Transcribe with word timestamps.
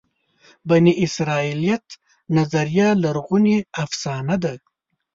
بني 0.69 0.93
اسرائیلیت 1.05 1.85
نظریه 2.37 2.87
لرغونې 3.03 3.57
افسانه 3.83 4.35
ده. 4.43 4.53